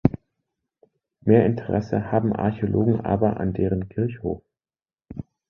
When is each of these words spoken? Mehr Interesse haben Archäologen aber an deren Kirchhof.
Mehr 1.25 1.45
Interesse 1.45 2.11
haben 2.11 2.33
Archäologen 2.35 3.01
aber 3.01 3.39
an 3.39 3.53
deren 3.53 3.87
Kirchhof. 3.87 4.41